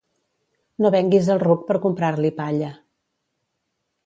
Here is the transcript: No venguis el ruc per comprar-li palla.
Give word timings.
No 0.85 0.91
venguis 0.95 1.29
el 1.35 1.43
ruc 1.43 1.61
per 1.69 1.77
comprar-li 1.85 2.35
palla. 2.41 2.71